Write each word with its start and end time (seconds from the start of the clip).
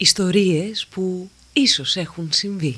Ιστορίες 0.00 0.86
που 0.86 1.30
ίσως 1.52 1.96
έχουν 1.96 2.28
συμβεί. 2.32 2.76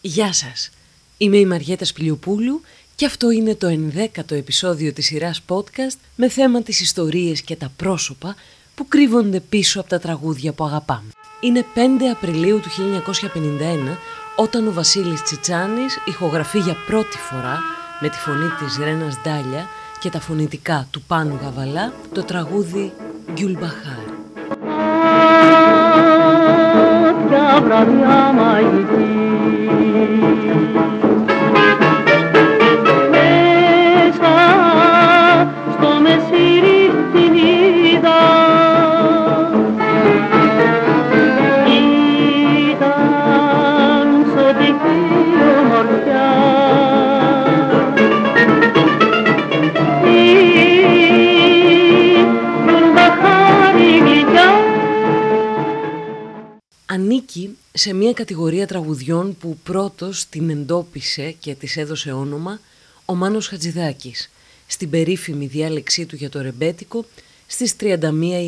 Γεια 0.00 0.32
σας, 0.32 0.70
είμαι 1.16 1.36
η 1.36 1.46
Μαριέτα 1.46 1.84
Σπηλιοπούλου 1.84 2.60
και 2.94 3.06
αυτό 3.06 3.30
είναι 3.30 3.54
το 3.54 3.66
ενδέκατο 3.66 4.34
επεισόδιο 4.34 4.92
της 4.92 5.06
σειράς 5.06 5.42
podcast 5.48 5.98
με 6.16 6.28
θέμα 6.28 6.62
τις 6.62 6.80
ιστορίες 6.80 7.42
και 7.42 7.56
τα 7.56 7.72
πρόσωπα 7.76 8.36
που 8.74 8.88
κρύβονται 8.88 9.40
πίσω 9.40 9.80
από 9.80 9.88
τα 9.88 9.98
τραγούδια 9.98 10.52
που 10.52 10.64
αγαπάμε. 10.64 11.08
Είναι 11.40 11.64
5 11.74 11.78
Απριλίου 12.12 12.60
του 12.60 12.68
1951 12.70 13.96
όταν 14.36 14.66
ο 14.66 14.72
Βασίλης 14.72 15.22
Τσιτσάνης 15.22 15.98
ηχογραφεί 16.04 16.58
για 16.58 16.76
πρώτη 16.86 17.18
φορά 17.18 17.58
με 18.00 18.08
τη 18.08 18.18
φωνή 18.18 18.48
της 18.58 18.78
Ρένας 18.78 19.18
Ντάλια 19.22 19.68
και 20.00 20.10
τα 20.10 20.20
φωνητικά 20.20 20.86
του 20.90 21.02
Πάνου 21.02 21.38
Γαβαλά 21.42 21.92
το 22.14 22.22
τραγούδι 22.22 22.92
«Γκιουλμπαχάρ». 23.32 24.12
ανήκει 28.54 29.23
σε 57.84 57.92
μια 57.92 58.12
κατηγορία 58.12 58.66
τραγουδιών 58.66 59.36
που 59.36 59.58
πρώτος 59.62 60.26
την 60.28 60.50
εντόπισε 60.50 61.30
και 61.30 61.54
της 61.54 61.76
έδωσε 61.76 62.12
όνομα 62.12 62.60
ο 63.04 63.14
Μάνος 63.14 63.48
Χατζηδάκης 63.48 64.30
στην 64.66 64.90
περίφημη 64.90 65.46
διάλεξή 65.46 66.06
του 66.06 66.16
για 66.16 66.30
το 66.30 66.40
ρεμπέτικο 66.40 67.04
στις 67.46 67.76
31 67.80 67.96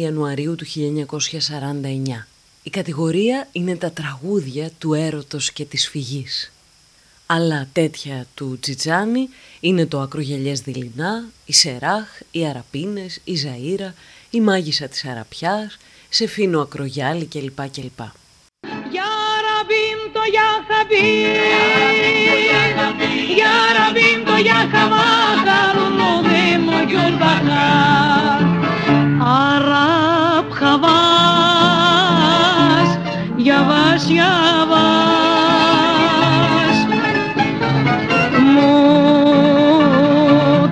Ιανουαρίου 0.01 0.55
του 0.55 0.67
1949. 0.67 2.27
Η 2.63 2.71
κατηγορία 2.71 3.49
είναι 3.53 3.77
τα 3.77 3.91
τραγούδια 3.91 4.71
του 4.79 4.95
έρωτος 4.95 5.53
και 5.53 5.65
της 5.65 5.89
φυγής. 5.89 6.53
Αλλά 7.27 7.69
τέτοια 7.73 8.27
του 8.35 8.59
Τζιτζάνι 8.61 9.29
είναι 9.61 9.87
το 9.87 10.01
Ακρογελιές 10.01 10.61
Δειλινά, 10.61 11.25
η 11.45 11.53
Σεράχ, 11.53 12.21
οι 12.31 12.47
Αραπίνες, 12.47 13.21
η 13.25 13.35
Ζαΐρα, 13.45 13.93
η 14.31 14.41
Μάγισσα 14.41 14.89
της 14.89 15.05
Αραπιάς, 15.05 15.79
σε 16.09 16.27
φίνο 16.27 16.61
Ακρογιάλι 16.61 17.25
κλπ. 17.25 17.69
κλπ. 17.71 18.01
Ya 20.27 20.59
Habib 20.67 21.39
Ya 23.31 23.55
Rabim 23.79 24.27
to 24.27 24.37
ya 24.43 24.67
Havakar 24.67 25.79
Modim 25.95 26.67
Gül 26.91 27.15
Bakar 27.15 28.43
Arap 29.23 30.51
Havas 30.51 31.71
Yavaş 33.39 34.11
yavaş 34.11 35.17
Μου 38.53 38.73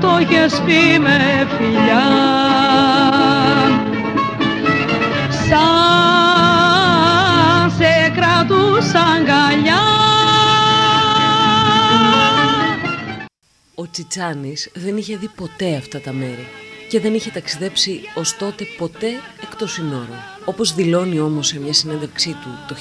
το 0.01 0.11
έχεις 0.21 0.55
πει 0.67 0.99
Ο 13.85 13.89
Τσιτσάνης 13.91 14.71
δεν 14.75 14.97
είχε 14.97 15.17
δει 15.17 15.29
ποτέ 15.29 15.77
αυτά 15.77 16.01
τα 16.01 16.13
μέρη 16.13 16.47
και 16.89 17.01
δεν 17.01 17.15
είχε 17.15 17.31
ταξιδέψει 17.31 18.01
ως 18.15 18.37
τότε 18.37 18.65
ποτέ 18.79 19.09
εκτός 19.43 19.73
συνόρων. 19.73 20.19
Όπως 20.45 20.75
δηλώνει 20.75 21.21
όμως 21.21 21.47
σε 21.47 21.59
μια 21.59 21.73
συνέντευξή 21.73 22.31
του 22.31 22.49
το 22.69 22.77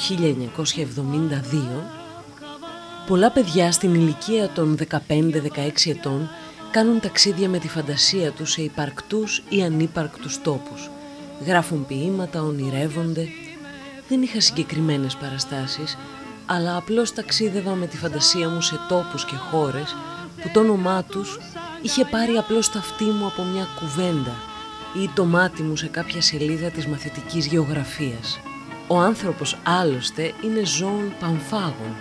1972, 1.53 1.83
πολλά 3.07 3.31
παιδιά 3.31 3.71
στην 3.71 3.93
ηλικία 3.93 4.49
των 4.49 4.77
15-16 5.07 5.89
ετών 5.89 6.29
κάνουν 6.71 6.99
ταξίδια 6.99 7.49
με 7.49 7.57
τη 7.57 7.67
φαντασία 7.67 8.31
τους 8.31 8.51
σε 8.51 8.61
υπαρκτούς 8.61 9.43
ή 9.49 9.63
ανύπαρκτους 9.63 10.41
τόπους. 10.41 10.89
Γράφουν 11.45 11.85
ποίηματα, 11.85 12.41
ονειρεύονται. 12.41 13.27
Δεν 14.07 14.21
είχα 14.21 14.39
συγκεκριμένες 14.39 15.15
παραστάσεις, 15.15 15.97
αλλά 16.45 16.77
απλώς 16.77 17.13
ταξίδευα 17.13 17.73
με 17.73 17.87
τη 17.87 17.97
φαντασία 17.97 18.49
μου 18.49 18.61
σε 18.61 18.79
τόπους 18.89 19.25
και 19.25 19.35
χώρες 19.35 19.95
που 20.43 20.49
το 20.53 20.59
όνομά 20.59 21.03
τους 21.03 21.37
είχε 21.81 22.05
πάρει 22.05 22.37
απλώς 22.37 22.71
τα 22.71 22.79
αυτή 22.79 23.03
μου 23.03 23.25
από 23.25 23.43
μια 23.43 23.67
κουβέντα 23.79 24.35
ή 25.03 25.09
το 25.13 25.25
μάτι 25.25 25.63
μου 25.63 25.75
σε 25.75 25.87
κάποια 25.87 26.21
σελίδα 26.21 26.69
της 26.69 26.87
μαθητικής 26.87 27.45
γεωγραφίας. 27.45 28.39
Ο 28.87 28.97
άνθρωπος 28.97 29.57
άλλωστε 29.63 30.33
είναι 30.43 30.65
ζώων 30.65 31.13
πανφάγων. 31.19 31.95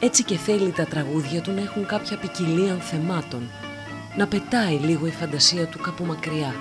Έτσι 0.00 0.22
και 0.22 0.36
θέλει 0.36 0.70
τα 0.70 0.84
τραγούδια 0.84 1.40
του 1.40 1.52
να 1.52 1.60
έχουν 1.60 1.86
κάποια 1.86 2.16
ποικιλία 2.16 2.74
θεμάτων. 2.74 3.50
Να 4.16 4.26
πετάει 4.26 4.74
λίγο 4.74 5.06
η 5.06 5.10
φαντασία 5.10 5.66
του 5.66 5.78
κάπου 5.78 6.04
μακριά, 6.04 6.54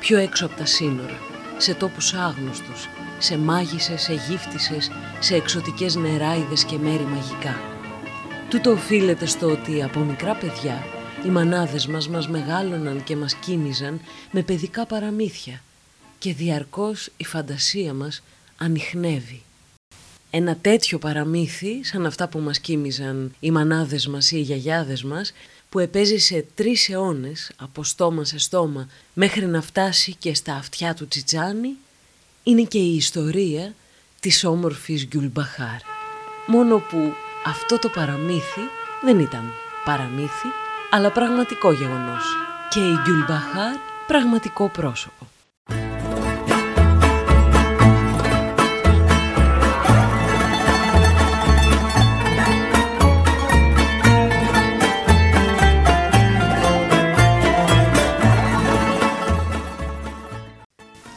πιο 0.00 0.18
έξω 0.18 0.46
από 0.46 0.56
τα 0.56 0.66
σύνορα, 0.66 1.18
σε 1.56 1.74
τόπους 1.74 2.14
άγνωστους, 2.14 2.88
σε 3.18 3.38
μάγισσες, 3.38 4.02
σε 4.02 4.12
γύφτισες, 4.12 4.90
σε 5.18 5.34
εξωτικές 5.34 5.96
νεράιδες 5.96 6.64
και 6.64 6.78
μέρη 6.78 7.04
μαγικά. 7.04 7.77
Τούτο 8.50 8.70
οφείλεται 8.70 9.26
στο 9.26 9.50
ότι 9.50 9.82
από 9.82 10.00
μικρά 10.00 10.34
παιδιά 10.34 10.86
οι 11.26 11.28
μανάδες 11.28 11.86
μας 11.86 12.08
μας 12.08 12.28
μεγάλωναν 12.28 13.04
και 13.04 13.16
μας 13.16 13.34
κίνηζαν 13.34 14.00
με 14.30 14.42
παιδικά 14.42 14.86
παραμύθια 14.86 15.62
και 16.18 16.34
διαρκώς 16.34 17.10
η 17.16 17.24
φαντασία 17.24 17.94
μας 17.94 18.22
ανοιχνεύει. 18.56 19.42
Ένα 20.30 20.56
τέτοιο 20.56 20.98
παραμύθι, 20.98 21.84
σαν 21.84 22.06
αυτά 22.06 22.28
που 22.28 22.38
μας 22.38 22.60
κοίμιζαν 22.60 23.34
οι 23.40 23.50
μανάδες 23.50 24.06
μας 24.06 24.30
ή 24.30 24.36
οι 24.36 24.40
γιαγιάδες 24.40 25.02
μας, 25.02 25.32
που 25.68 25.78
επέζησε 25.78 26.46
τρεις 26.54 26.88
αιώνες 26.88 27.50
από 27.56 27.84
στόμα 27.84 28.24
σε 28.24 28.38
στόμα 28.38 28.88
μέχρι 29.14 29.46
να 29.46 29.60
φτάσει 29.60 30.14
και 30.14 30.34
στα 30.34 30.54
αυτιά 30.54 30.94
του 30.94 31.08
Τσιτσάνη, 31.08 31.76
είναι 32.42 32.62
και 32.62 32.78
η 32.78 32.96
ιστορία 32.96 33.74
της 34.20 34.44
όμορφης 34.44 35.06
Γκιουλμπαχάρ. 35.06 35.80
Μόνο 36.46 36.78
που 36.78 37.12
αυτό 37.46 37.78
το 37.78 37.88
παραμύθι 37.88 38.60
δεν 39.02 39.18
ήταν 39.18 39.52
παραμύθι, 39.84 40.48
αλλά 40.90 41.10
πραγματικό 41.10 41.72
γεγονός. 41.72 42.24
Και 42.68 42.80
η 42.80 42.98
Γκιουλμπαχάρ 43.02 43.74
πραγματικό 44.06 44.68
πρόσωπο. 44.68 45.26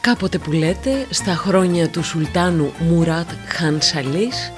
Κάποτε 0.00 0.38
που 0.38 0.52
λέτε, 0.52 1.06
στα 1.10 1.34
χρόνια 1.34 1.88
του 1.88 2.02
Σουλτάνου 2.04 2.72
Μουράτ 2.78 3.30
Χαν 3.46 3.80
Σαλής, 3.80 4.52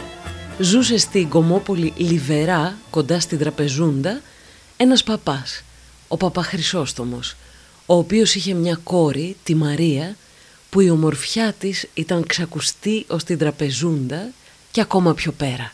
ζούσε 0.59 0.99
στην 0.99 1.29
κομμόπολη 1.29 1.93
Λιβερά, 1.97 2.77
κοντά 2.91 3.21
στην 3.21 3.39
Τραπεζούντα, 3.39 4.21
ένας 4.77 5.03
παπάς, 5.03 5.63
ο 6.09 6.17
Παπαχρυσόστομος, 6.17 7.37
ο 7.87 7.95
οποίος 7.95 8.35
είχε 8.35 8.55
μια 8.55 8.81
κόρη, 8.85 9.37
τη 9.43 9.55
Μαρία, 9.55 10.17
που 10.71 10.81
η 10.81 10.91
ομορφιά 10.91 11.55
της 11.59 11.87
ήταν 11.95 12.27
ξακουστή 12.27 13.05
ως 13.09 13.25
την 13.25 13.39
Τραπεζούντα 13.39 14.31
και 14.71 14.81
ακόμα 14.81 15.15
πιο 15.15 15.33
πέρα. 15.33 15.73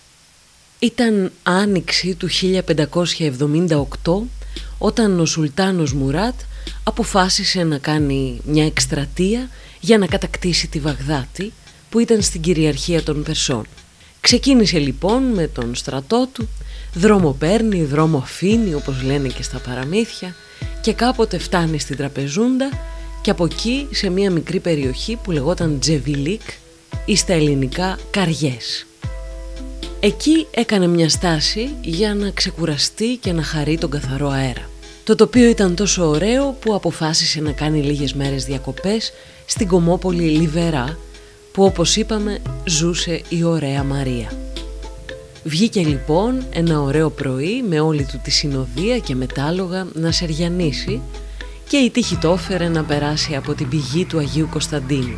Ήταν 0.79 1.33
άνοιξη 1.43 2.15
του 2.15 2.29
1578 2.31 4.29
όταν 4.79 5.21
ο 5.21 5.25
Σουλτάνος 5.25 5.93
Μουράτ 5.93 6.41
αποφάσισε 6.83 7.63
να 7.63 7.79
κάνει 7.79 8.41
μια 8.45 8.67
εκστρατεία 8.67 9.51
για 9.81 9.99
να 9.99 10.07
κατακτήσει 10.07 10.69
τη 10.69 10.81
Βαγδάτη 10.81 11.53
που 11.91 11.99
ήταν 11.99 12.23
στην 12.23 12.41
κυριαρχία 12.41 13.03
των 13.03 13.23
Περσών. 13.23 13.67
Ξεκίνησε 14.21 14.79
λοιπόν 14.79 15.23
με 15.23 15.47
τον 15.47 15.75
στρατό 15.75 16.29
του, 16.33 16.49
δρόμο 16.95 17.37
παίρνει, 17.39 17.85
δρόμο 17.85 18.19
αφήνει 18.19 18.75
όπως 18.75 19.03
λένε 19.03 19.29
και 19.29 19.43
στα 19.43 19.59
παραμύθια 19.59 20.35
και 20.81 20.93
κάποτε 20.93 21.39
φτάνει 21.39 21.79
στην 21.79 21.97
Τραπεζούντα 21.97 22.69
και 23.21 23.31
από 23.31 23.45
εκεί 23.45 23.89
σε 23.91 24.11
μια 24.11 24.31
μικρή 24.31 24.61
περιοχή 24.61 25.17
που 25.17 25.31
λεγόταν 25.31 25.79
Τζεβιλίκ 25.81 26.41
ή 27.05 27.17
στα 27.17 27.33
ελληνικά 27.33 27.99
Καριές. 28.11 28.87
Εκεί 30.01 30.47
έκανε 30.51 30.87
μια 30.87 31.09
στάση 31.09 31.71
για 31.81 32.15
να 32.15 32.31
ξεκουραστεί 32.31 33.17
και 33.17 33.33
να 33.33 33.43
χαρεί 33.43 33.79
τον 33.79 33.91
καθαρό 33.91 34.29
αέρα. 34.29 34.71
Το 35.05 35.15
τοπίο 35.15 35.49
ήταν 35.49 35.75
τόσο 35.75 36.09
ωραίο 36.09 36.57
που 36.61 36.75
αποφάσισε 36.75 37.41
να 37.41 37.53
κάνει 37.53 37.83
λίγες 37.83 38.15
μέρες 38.15 38.45
διακοπές 38.45 39.13
στην 39.47 39.69
κομμόπολη 39.69 40.23
Λιβερά 40.23 40.99
που 41.53 41.65
όπως 41.65 41.97
είπαμε 41.97 42.39
ζούσε 42.65 43.21
η 43.29 43.45
ωραία 43.45 43.85
Μαρία. 43.85 44.33
Βγήκε 45.45 45.81
λοιπόν 45.81 46.45
ένα 46.53 46.81
ωραίο 46.81 47.11
πρωί 47.11 47.63
με 47.69 47.81
όλη 47.81 48.05
του 48.05 48.21
τη 48.23 48.31
συνοδεία 48.31 48.99
και 48.99 49.15
μετάλογα 49.15 49.87
να 49.93 50.13
σεριανίσει 50.13 51.01
και 51.69 51.77
η 51.77 51.91
τύχη 51.91 52.17
το 52.17 52.33
έφερε 52.33 52.69
να 52.69 52.85
περάσει 52.85 53.35
από 53.35 53.55
την 53.55 53.69
πηγή 53.69 54.05
του 54.05 54.19
Αγίου 54.19 54.49
Κωνσταντίνου. 54.51 55.17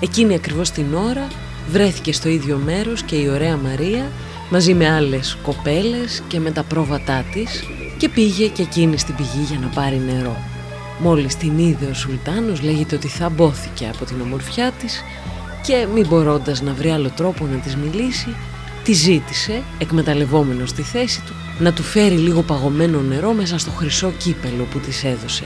Εκείνη 0.00 0.34
ακριβώς 0.34 0.70
την 0.70 0.94
ώρα 0.94 1.28
βρέθηκε 1.70 2.12
στο 2.12 2.28
ίδιο 2.28 2.56
μέρος 2.64 3.02
και 3.02 3.16
η 3.16 3.28
ωραία 3.28 3.56
Μαρία 3.56 4.10
μαζί 4.50 4.74
με 4.74 4.90
άλλες 4.90 5.36
κοπέλες 5.42 6.22
και 6.28 6.40
με 6.40 6.50
τα 6.50 6.62
πρόβατά 6.62 7.24
της 7.32 7.64
και 7.98 8.08
πήγε 8.08 8.46
και 8.46 8.62
εκείνη 8.62 8.98
στην 8.98 9.14
πηγή 9.14 9.44
για 9.48 9.58
να 9.58 9.66
πάρει 9.66 10.02
νερό. 10.06 10.36
Μόλις 10.98 11.36
την 11.36 11.58
είδε 11.58 11.86
ο 11.86 11.94
Σουλτάνος 11.94 12.62
λέγεται 12.62 12.94
ότι 12.94 13.08
θα 13.08 13.28
μπόθηκε 13.28 13.90
από 13.94 14.04
την 14.04 14.20
ομορφιά 14.20 14.72
της 14.72 15.02
και 15.68 15.86
μην 15.94 16.06
μπορώντας 16.06 16.62
να 16.62 16.72
βρει 16.72 16.90
άλλο 16.90 17.10
τρόπο 17.16 17.46
να 17.46 17.56
της 17.56 17.76
μιλήσει 17.76 18.36
τη 18.84 18.92
ζήτησε, 18.92 19.62
εκμεταλλευόμενος 19.78 20.72
τη 20.72 20.82
θέση 20.82 21.22
του, 21.26 21.32
να 21.58 21.72
του 21.72 21.82
φέρει 21.82 22.14
λίγο 22.14 22.42
παγωμένο 22.42 23.00
νερό 23.00 23.32
μέσα 23.32 23.58
στο 23.58 23.70
χρυσό 23.70 24.12
κύπελο 24.18 24.64
που 24.70 24.78
της 24.78 25.04
έδωσε. 25.04 25.44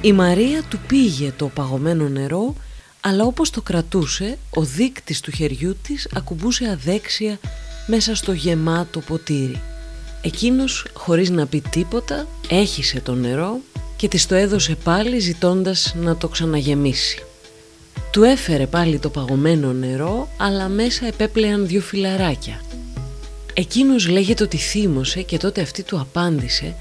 Η 0.00 0.12
Μαρία 0.12 0.62
του 0.68 0.78
πήγε 0.86 1.32
το 1.36 1.46
παγωμένο 1.46 2.08
νερό, 2.08 2.54
αλλά 3.00 3.24
όπως 3.24 3.50
το 3.50 3.62
κρατούσε, 3.62 4.38
ο 4.50 4.62
δείκτης 4.62 5.20
του 5.20 5.30
χεριού 5.30 5.76
της 5.82 6.08
ακουμπούσε 6.14 6.68
αδέξια 6.68 7.38
μέσα 7.86 8.14
στο 8.14 8.32
γεμάτο 8.32 9.00
ποτήρι. 9.00 9.60
Εκείνος, 10.22 10.86
χωρίς 10.92 11.30
να 11.30 11.46
πει 11.46 11.62
τίποτα, 11.70 12.26
έχισε 12.48 13.00
το 13.00 13.14
νερό 13.14 13.58
και 13.96 14.08
της 14.08 14.26
το 14.26 14.34
έδωσε 14.34 14.74
πάλι 14.84 15.18
ζητώντας 15.18 15.94
να 16.00 16.16
το 16.16 16.28
ξαναγεμίσει. 16.28 17.22
Του 18.10 18.22
έφερε 18.22 18.66
πάλι 18.66 18.98
το 18.98 19.10
παγωμένο 19.10 19.72
νερό, 19.72 20.28
αλλά 20.36 20.68
μέσα 20.68 21.06
επέπλεαν 21.06 21.66
δύο 21.66 21.80
φιλαράκια. 21.80 22.60
Εκείνος 23.54 24.08
λέγεται 24.08 24.42
ότι 24.42 24.56
θύμωσε 24.56 25.22
και 25.22 25.38
τότε 25.38 25.60
αυτή 25.60 25.82
του 25.82 26.00
απάντησε 26.00 26.74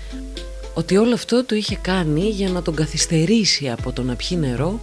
ότι 0.73 0.97
όλο 0.97 1.13
αυτό 1.13 1.45
το 1.45 1.55
είχε 1.55 1.77
κάνει 1.81 2.29
για 2.29 2.49
να 2.49 2.61
τον 2.61 2.75
καθυστερήσει 2.75 3.69
από 3.69 3.91
το 3.91 4.03
να 4.03 4.15
πιει 4.15 4.37
νερό 4.41 4.79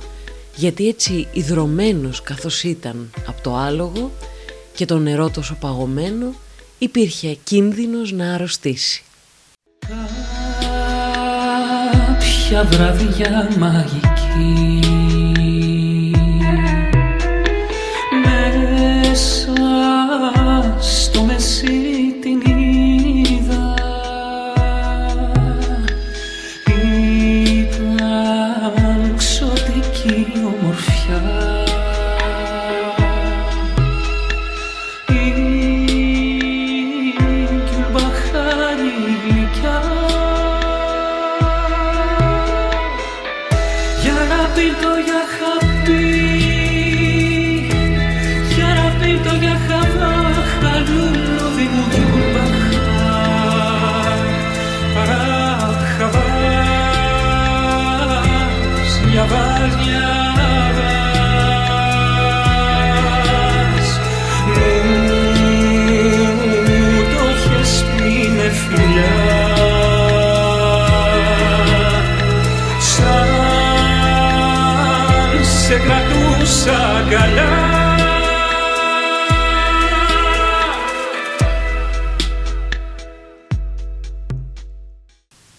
γιατί 0.57 0.89
έτσι 0.89 1.27
ιδρωμένος 1.33 2.23
καθώς 2.23 2.63
ήταν 2.63 3.11
από 3.27 3.43
το 3.43 3.57
άλογο 3.57 4.11
και 4.75 4.85
το 4.85 4.99
νερό 4.99 5.31
τόσο 5.31 5.57
παγωμένο 5.61 6.35
υπήρχε 6.79 7.37
κίνδυνος 7.45 8.13
να 8.13 8.35
αρρωστήσει. 8.35 9.03
Κάποια 12.49 12.65
βραδιά 12.65 13.51
μαγική 13.59 14.94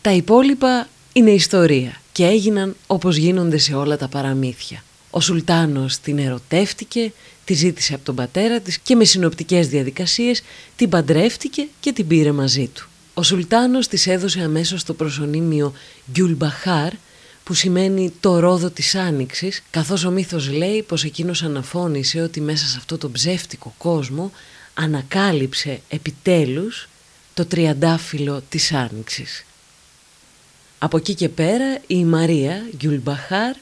Τα 0.02 0.12
υπόλοιπα 0.12 0.88
είναι 1.14 1.32
ιστορία 1.32 2.02
και 2.12 2.26
έγιναν 2.26 2.76
όπως 2.88 3.16
γίνονται 3.16 3.58
σε 3.58 3.76
όλα 3.76 3.98
τα 3.98 4.08
παραμύθια. 4.08 4.84
Ο 5.10 5.22
Σουλτάνος 5.22 6.00
την 6.00 6.18
ερωτεύτηκε, 6.18 7.12
τη 7.46 7.54
ζήτησε 7.54 7.94
από 7.94 8.06
τον 8.06 8.16
πατέρα 8.16 8.60
της 8.60 8.78
και 8.78 8.96
με 8.96 9.04
συνοπτικές 9.04 9.68
διαδικασίες 9.68 10.42
την 10.76 10.90
παντρεύτηκε 10.90 11.68
και 11.80 11.94
την 11.94 12.08
πήρε 12.08 12.32
μαζί 12.32 12.68
του. 12.68 12.88
Ο 13.14 13.24
Σουλτάνος 13.24 13.88
της 13.88 14.08
έδωσε 14.08 14.42
αμέσως 14.42 14.84
το 14.84 14.94
προσωνύμιο 14.94 15.74
Γκιουλμπαχάρ 16.12 16.92
που 17.46 17.54
σημαίνει 17.54 18.14
το 18.20 18.40
ρόδο 18.40 18.70
της 18.70 18.96
άνοιξης 18.96 19.64
καθώς 19.70 20.04
ο 20.04 20.12
μύθος 20.12 20.50
λέει 20.50 20.84
πως 20.84 21.04
εκείνος 21.04 21.44
αναφώνησε 21.44 22.22
ότι 22.22 22.42
μέσα 22.42 22.66
σε 22.66 22.78
αυτό 22.78 22.98
το 22.98 23.10
ψεύτικο 23.10 23.74
κόσμο 23.78 24.32
ανακάλυψε 24.74 25.80
επιτέλους 25.90 26.90
το 27.34 27.46
τριαντάφυλλο 27.46 28.44
της 28.50 28.72
άνοιξης. 28.72 29.46
Από 30.80 30.98
εκεί 30.98 31.14
και 31.14 31.30
πέρα 31.30 31.80
η 31.88 32.06
Μαρία 32.06 32.70
Γκιουλμπαχάρ 32.78 33.56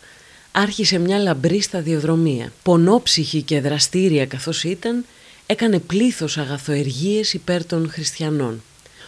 άρχισε 0.51 0.97
μια 0.97 1.17
λαμπρή 1.17 1.61
σταδιοδρομία. 1.61 2.51
Πονόψυχη 2.63 3.41
και 3.41 3.61
δραστήρια 3.61 4.25
καθώς 4.25 4.63
ήταν, 4.63 5.05
έκανε 5.45 5.79
πλήθος 5.79 6.37
αγαθοεργίες 6.37 7.33
υπέρ 7.33 7.65
των 7.65 7.89
χριστιανών. 7.91 8.61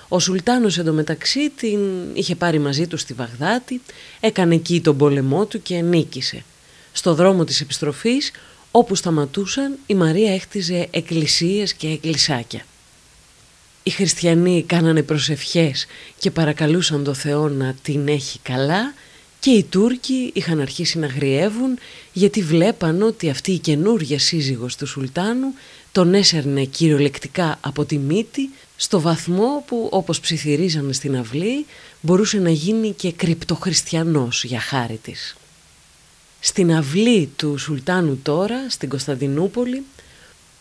Ο 0.07 0.19
Σουλτάνος 0.19 0.77
εντωμεταξύ 0.77 1.49
την 1.49 1.79
είχε 2.13 2.35
πάρει 2.35 2.59
μαζί 2.59 2.87
του 2.87 2.97
στη 2.97 3.13
Βαγδάτη, 3.13 3.81
έκανε 4.19 4.55
εκεί 4.55 4.81
τον 4.81 4.97
πόλεμό 4.97 5.45
του 5.45 5.61
και 5.61 5.81
νίκησε. 5.81 6.43
Στο 6.91 7.13
δρόμο 7.13 7.43
της 7.43 7.61
επιστροφής, 7.61 8.31
όπου 8.71 8.95
σταματούσαν, 8.95 9.77
η 9.85 9.95
Μαρία 9.95 10.33
έχτιζε 10.33 10.87
εκκλησίες 10.91 11.73
και 11.73 11.87
εκκλησάκια. 11.87 12.65
Οι 13.83 13.89
χριστιανοί 13.89 14.63
κάνανε 14.67 15.01
προσευχές 15.01 15.85
και 16.19 16.31
παρακαλούσαν 16.31 17.03
το 17.03 17.13
Θεό 17.13 17.49
να 17.49 17.75
την 17.81 18.07
έχει 18.07 18.39
καλά 18.39 18.93
και 19.39 19.51
οι 19.51 19.63
Τούρκοι 19.63 20.31
είχαν 20.33 20.59
αρχίσει 20.59 20.99
να 20.99 21.07
γριεύουν 21.07 21.77
γιατί 22.13 22.41
βλέπαν 22.41 23.01
ότι 23.01 23.29
αυτή 23.29 23.51
η 23.51 23.59
καινούργια 23.59 24.19
σύζυγος 24.19 24.75
του 24.75 24.87
Σουλτάνου 24.87 25.53
τον 25.91 26.13
έσερνε 26.13 26.63
κυριολεκτικά 26.63 27.57
από 27.61 27.85
τη 27.85 27.97
μύτη 27.97 28.49
στο 28.75 29.01
βαθμό 29.01 29.63
που 29.67 29.87
όπως 29.91 30.19
ψιθυρίζανε 30.19 30.93
στην 30.93 31.17
αυλή 31.17 31.65
μπορούσε 32.01 32.37
να 32.37 32.49
γίνει 32.49 32.91
και 32.91 33.11
κρυπτοχριστιανός 33.11 34.43
για 34.43 34.59
χάρη 34.59 34.99
της. 35.03 35.35
Στην 36.39 36.73
αυλή 36.73 37.29
του 37.35 37.57
Σουλτάνου 37.57 38.19
τώρα, 38.23 38.69
στην 38.69 38.89
Κωνσταντινούπολη, 38.89 39.83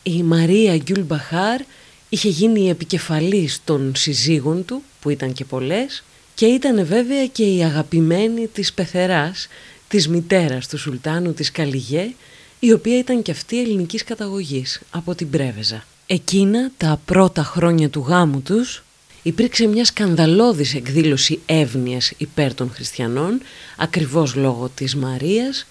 η 0.03 0.23
Μαρία 0.23 0.77
Γκιουλ 0.77 1.01
Μπαχάρ 1.01 1.61
είχε 2.09 2.29
γίνει 2.29 2.61
η 2.61 2.69
επικεφαλής 2.69 3.61
των 3.65 3.93
συζύγων 3.97 4.65
του, 4.65 4.83
που 5.01 5.11
ήταν 5.11 5.33
και 5.33 5.45
πολλές, 5.45 6.05
και 6.35 6.47
ήταν 6.47 6.87
βέβαια 6.87 7.27
και 7.27 7.45
η 7.45 7.65
αγαπημένη 7.65 8.47
της 8.47 8.73
πεθεράς, 8.73 9.49
της 9.89 10.09
μητέρας 10.09 10.69
του 10.69 10.79
Σουλτάνου 10.79 11.33
της 11.33 11.51
Καλιγέ, 11.51 12.15
η 12.61 12.73
οποία 12.73 12.99
ήταν 12.99 13.23
και 13.23 13.31
αυτή 13.31 13.61
ελληνικής 13.61 14.05
καταγωγής, 14.05 14.81
από 14.91 15.15
την 15.15 15.31
Πρέβεζα. 15.31 15.85
Εκείνα 16.07 16.71
τα 16.77 17.01
πρώτα 17.05 17.43
χρόνια 17.43 17.89
του 17.91 18.05
γάμου 18.09 18.41
τους 18.41 18.85
υπήρξε 19.23 19.67
μια 19.67 19.85
σκανδαλώδης 19.85 20.75
εκδήλωση 20.75 21.41
εύνοιας 21.47 22.13
υπέρ 22.17 22.55
των 22.55 22.71
χριστιανών, 22.75 23.41
ακριβώς 23.77 24.35
λόγω 24.35 24.71
της 24.75 24.95
Μαρίας, 24.95 25.67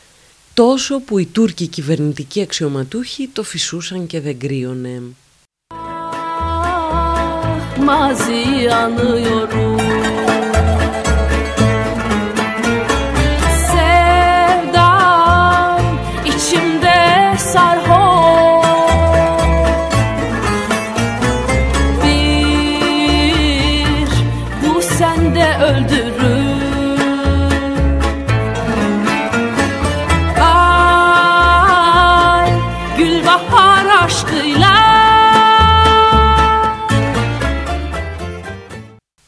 τόσο 0.53 0.99
που 0.99 1.17
οι 1.17 1.25
Τούρκοι 1.25 1.67
κυβερνητικοί 1.67 2.41
αξιωματούχοι 2.41 3.27
το 3.27 3.43
φυσούσαν 3.43 4.07
και 4.07 4.19
δεν 4.19 4.39
κρύωνε. 4.39 5.01
mazi 7.85 8.67
anıyorum 8.81 10.22
öldürür 25.63 26.63
Ay 30.41 32.51
Gülbahar 32.97 33.85
aşkıyla 34.03 34.73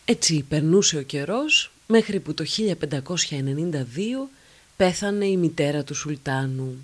Έτσι 0.06 0.46
περνούσε 0.50 0.98
ο 0.98 1.02
καιρός 1.02 1.72
μέχρι 1.88 2.20
που 2.20 2.34
το 2.34 2.44
1592 2.58 4.30
πέθανε 4.76 5.26
η 5.26 5.38
μητέρα 5.38 5.84
του 5.84 5.96
Σουλτάνου. 5.96 6.84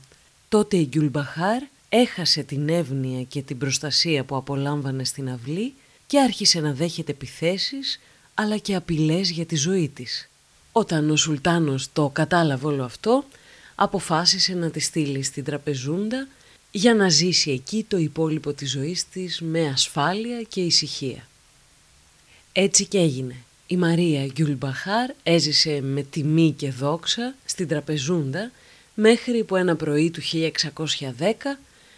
Τότε 0.50 0.77
η 0.77 0.86
Γκιουλμπαχάρ 0.89 1.62
έχασε 1.89 2.43
την 2.43 2.70
εύνοια 2.70 3.24
και 3.24 3.41
την 3.41 3.58
προστασία 3.58 4.24
που 4.24 4.36
απολάμβανε 4.36 5.03
στην 5.03 5.29
αυλή 5.29 5.74
και 6.08 6.20
άρχισε 6.20 6.60
να 6.60 6.74
δέχεται 6.74 7.12
επιθέσεις 7.12 8.00
αλλά 8.33 8.57
και 8.57 8.75
απειλές 8.75 9.29
για 9.29 9.45
τη 9.45 9.55
ζωή 9.55 9.89
της. 9.89 10.29
Όταν 10.71 11.09
ο 11.09 11.15
Σουλτάνος 11.15 11.89
το 11.93 12.09
κατάλαβε 12.09 12.67
όλο 12.67 12.83
αυτό, 12.83 13.25
αποφάσισε 13.75 14.53
να 14.53 14.69
τη 14.69 14.79
στείλει 14.79 15.23
στην 15.23 15.43
Τραπεζούντα 15.43 16.27
για 16.71 16.93
να 16.93 17.09
ζήσει 17.09 17.51
εκεί 17.51 17.85
το 17.88 17.97
υπόλοιπο 17.97 18.53
της 18.53 18.71
ζωής 18.71 19.09
της 19.09 19.41
με 19.41 19.67
ασφάλεια 19.67 20.41
και 20.41 20.61
ησυχία. 20.61 21.27
Έτσι 22.51 22.85
και 22.85 22.97
έγινε. 22.97 23.35
Η 23.67 23.77
Μαρία 23.77 24.25
Γκιουλμπαχάρ 24.25 25.09
έζησε 25.23 25.81
με 25.81 26.03
τιμή 26.03 26.51
και 26.51 26.71
δόξα 26.71 27.35
στην 27.45 27.67
Τραπεζούντα 27.67 28.51
μέχρι 28.93 29.43
που 29.43 29.55
ένα 29.55 29.75
πρωί 29.75 30.11
του 30.11 30.21
1610 30.21 30.51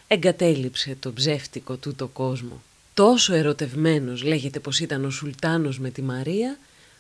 εγκατέλειψε 0.08 0.98
το 1.00 1.14
ψεύτικο 1.14 1.76
τούτο 1.76 2.08
κόσμο. 2.08 2.62
Τόσο 2.94 3.34
ερωτευμένος 3.34 4.24
λέγεται 4.24 4.60
πως 4.60 4.80
ήταν 4.80 5.06
ο 5.06 5.10
Σουλτάνος 5.10 5.80
με 5.80 5.90
τη 5.90 6.02
Μαρία 6.02 6.58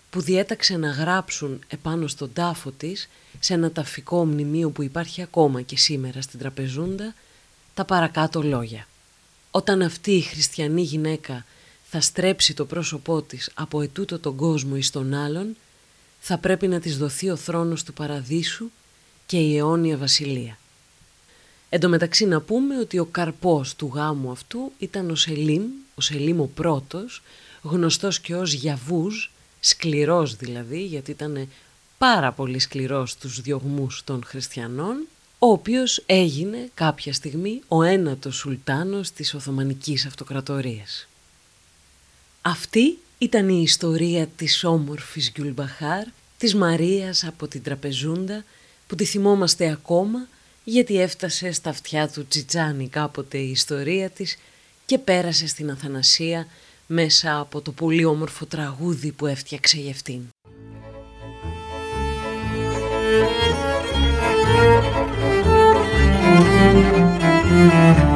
που 0.10 0.22
διέταξε 0.22 0.78
να 0.78 0.90
γράψουν 0.90 1.60
επάνω 1.68 2.08
στον 2.08 2.34
τάφο 2.34 2.72
της 2.72 3.10
σε 3.40 3.54
ένα 3.54 3.72
ταφικό 3.72 4.26
μνημείο 4.26 4.70
που 4.70 4.84
υπάρχει 4.84 5.22
ακόμα 5.22 5.62
και 5.62 5.78
σήμερα 5.78 6.22
στην 6.22 6.40
τραπεζούντα 6.40 7.14
τα 7.74 7.86
παρακάτω 7.86 8.42
λόγια. 8.44 8.88
Όταν 9.52 9.82
αυτή 9.82 10.12
η 10.12 10.22
χριστιανή 10.22 10.82
γυναίκα 10.82 11.46
θα 11.90 12.02
στρέψει 12.02 12.54
το 12.54 12.66
πρόσωπό 12.66 13.22
της 13.22 13.52
από 13.54 13.82
ετούτο 13.82 14.20
τον 14.20 14.36
κόσμο 14.36 14.76
εις 14.76 14.90
τον 14.90 15.14
άλλον, 15.14 15.56
θα 16.20 16.38
πρέπει 16.38 16.68
να 16.68 16.80
της 16.80 16.98
δοθεί 16.98 17.30
ο 17.30 17.36
θρόνος 17.36 17.84
του 17.84 17.94
παραδείσου 17.94 18.70
και 19.26 19.38
η 19.38 19.58
αιώνια 19.58 19.98
βασιλεία. 19.98 20.58
Εν 21.74 21.80
τω 21.80 21.90
μεταξύ 21.90 22.26
να 22.26 22.42
πούμε 22.42 22.80
ότι 22.80 23.00
ο 23.00 23.06
καρπός 23.06 23.76
του 23.76 23.92
γάμου 23.94 24.32
αυτού 24.32 24.72
ήταν 24.78 25.10
ο 25.10 25.16
Σελίμ, 25.16 25.64
ο 25.96 26.02
Σελίμ 26.02 26.42
ο 26.42 26.50
πρώτος, 26.54 27.22
γνωστός 27.62 28.20
και 28.20 28.36
ως 28.36 28.54
Γιαβούζ, 28.54 29.16
σκληρός 29.60 30.36
δηλαδή, 30.36 30.84
γιατί 30.84 31.12
ήταν 31.12 31.48
πάρα 31.98 32.32
πολύ 32.32 32.60
σκληρός 32.60 33.12
στους 33.12 33.42
διωγμούς 33.42 34.02
των 34.04 34.24
χριστιανών, 34.26 35.08
ο 35.40 35.48
οποίος 35.48 36.04
έγινε 36.06 36.70
κάποια 36.74 37.14
στιγμή 37.14 37.62
ο 37.68 37.84
ένατος 37.84 38.36
σουλτάνος 38.36 39.12
της 39.12 39.34
Οθωμανικής 39.34 40.06
Αυτοκρατορίας. 40.06 41.08
Αυτή 42.42 42.98
ήταν 43.18 43.50
η 43.50 43.62
ιστορία 43.64 44.28
της 44.28 44.64
όμορφης 44.64 45.32
Γκιουλμπαχάρ, 45.32 46.06
της 46.38 46.56
Μαρίας 46.56 47.24
από 47.24 47.48
την 47.48 47.64
Τραπεζούντα, 47.64 48.44
που 48.88 48.96
τη 48.96 49.06
θυμόμαστε 49.06 49.70
ακόμα 49.72 50.28
γιατί 50.64 51.02
έφτασε 51.02 51.52
στα 51.52 51.70
αυτιά 51.70 52.08
του 52.08 52.28
Τσιτσάνι 52.28 52.88
κάποτε 52.88 53.38
η 53.38 53.50
ιστορία 53.50 54.10
της 54.10 54.38
και 54.86 54.98
πέρασε 54.98 55.48
στην 55.48 55.72
Αθανασία 55.72 56.48
μέσα 56.88 57.40
από 57.40 57.62
το 57.62 57.72
πολύ 57.72 58.06
όμορφο 58.06 58.46
τραγούδι 58.46 59.12
που 59.12 59.26
έφτιαξε 59.26 59.78
για 59.78 59.92
αυτήν. 59.92 60.22
Σκλάβος 67.44 68.13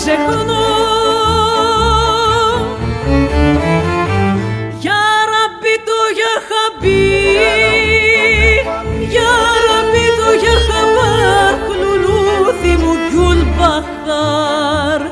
ξεχνώ. 0.00 0.66
Για 4.82 5.02
ραμπί 5.30 5.76
το 5.88 5.98
για 6.18 6.34
χαμπί 6.48 7.04
Για 9.12 9.32
ραμπί 9.66 10.06
το 10.18 10.28
για 10.42 10.56
χαμπάρ. 10.66 11.54
Κλουλούθι 11.66 12.72
μου 12.82 12.94
κιούλ 13.08 13.40
μπαχάρ. 13.56 15.02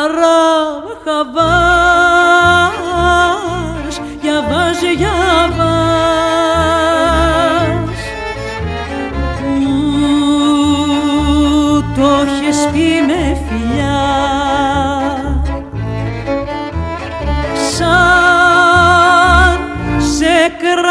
Αραμ 0.00 0.84
χαμπάρ 1.04 1.73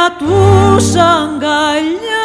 κρατούσα 0.04 1.06
αγκαλιά. 1.06 2.22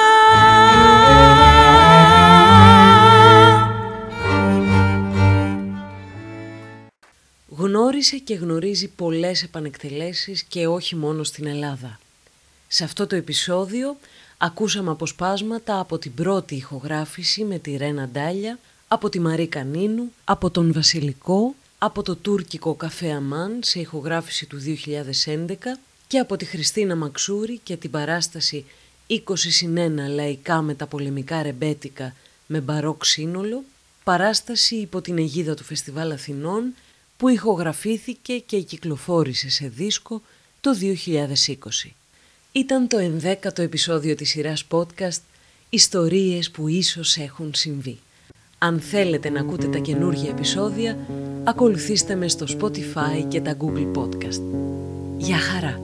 Γνώρισε 7.49 8.19
και 8.19 8.35
γνωρίζει 8.35 8.89
πολλές 8.89 9.43
επανεκτελέσεις 9.43 10.43
και 10.43 10.67
όχι 10.67 10.97
μόνο 10.97 11.25
στην 11.25 11.47
Ελλάδα. 11.47 11.99
Σε 12.69 12.85
αυτό 12.85 13.07
το 13.07 13.17
επεισόδιο 13.17 13.97
ακούσαμε 14.39 14.91
αποσπάσματα 14.91 15.79
από 15.79 15.99
την 15.99 16.15
πρώτη 16.15 16.55
ηχογράφηση 16.55 17.45
με 17.45 17.59
τη 17.59 17.77
Ρένα 17.77 18.09
Ντάλια, 18.09 18.59
από 18.89 19.09
τη 19.09 19.21
Μαρή 19.21 19.47
Κανίνου, 19.47 20.13
από 20.25 20.51
τον 20.51 20.73
Βασιλικό, 20.73 21.55
από 21.79 22.03
το 22.03 22.17
τουρκικό 22.17 22.75
καφέ 22.75 23.11
Αμάν 23.11 23.59
σε 23.63 23.81
ηχογράφηση 23.81 24.47
του 24.47 24.59
2011 24.85 25.55
και 26.09 26.19
από 26.19 26.37
τη 26.37 26.45
Χριστίνα 26.45 26.97
Μαξούρη 26.97 27.61
και 27.63 27.77
την 27.77 27.91
παράσταση 27.91 28.65
20 29.09 29.19
συν 29.37 29.77
1 29.79 29.91
λαϊκά 30.15 30.63
μεταπολεμικά 30.63 31.43
ρεμπέτικα 31.43 32.15
με 32.47 32.61
μπαρόκ 32.61 33.05
σύνολο, 33.05 33.65
παράσταση 34.05 34.75
υπό 34.75 35.01
την 35.01 35.19
αιγίδα 35.19 35.55
του 35.55 35.65
Φεστιβάλ 35.65 36.11
Αθηνών 36.11 36.75
που 37.17 37.29
ηχογραφήθηκε 37.29 38.39
και 38.39 38.61
κυκλοφόρησε 38.61 39.51
σε 39.51 39.69
δίσκο 39.69 40.23
το 40.61 40.71
2020. 41.85 41.91
Ήταν 42.53 42.89
το 42.89 42.99
ενδέκατο 42.99 43.63
επεισόδιο 43.63 44.15
της 44.15 44.29
σειράς 44.29 44.65
podcast 44.71 45.21
«Ιστορίες 45.69 46.51
που 46.51 46.69
ίσως 46.69 47.17
έχουν 47.17 47.55
συμβεί». 47.55 47.99
Αν 48.59 48.81
θέλετε 48.81 49.31
να 49.31 49.41
ακούτε 49.41 49.67
τα 49.67 49.79
καινούργια 49.79 50.31
επεισόδια, 50.31 50.99
ακολουθήστε 51.45 52.15
με 52.15 52.29
στο 52.29 52.47
Spotify 52.59 53.25
και 53.29 53.41
τα 53.41 53.57
Google 53.61 53.93
Podcast. 53.93 54.88
Γεια 55.21 55.39
χαρά! 55.39 55.81